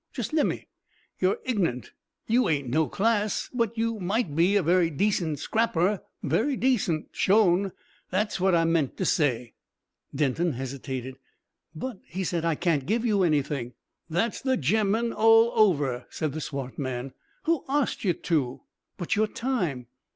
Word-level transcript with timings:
Jest 0.13 0.33
lemme. 0.33 0.61
You're 1.19 1.37
ig'nant, 1.45 1.91
you 2.25 2.49
ain't 2.49 2.67
no 2.69 2.87
class; 2.87 3.51
but 3.53 3.77
you 3.77 3.99
might 3.99 4.35
be 4.35 4.55
a 4.55 4.63
very 4.63 4.89
decent 4.89 5.37
scrapper 5.37 6.01
very 6.23 6.55
decent. 6.55 7.09
Shown. 7.11 7.71
That's 8.09 8.39
what 8.39 8.55
I 8.55 8.65
meant 8.65 8.97
to 8.97 9.05
say." 9.05 9.53
Denton 10.15 10.53
hesitated. 10.53 11.19
"But" 11.75 11.99
he 12.17 12.23
said, 12.23 12.43
"I 12.43 12.55
can't 12.55 12.87
give 12.87 13.05
you 13.05 13.21
anything" 13.21 13.73
"That's 14.17 14.41
the 14.41 14.57
ge'man 14.57 15.13
all 15.13 15.51
over," 15.53 16.07
said 16.09 16.31
the 16.33 16.41
swart 16.41 16.79
man. 16.79 17.13
"Who 17.43 17.63
arst 17.67 18.03
you 18.03 18.13
to?" 18.13 18.61
"But 18.97 19.15
your 19.15 19.27
time?" 19.27 19.85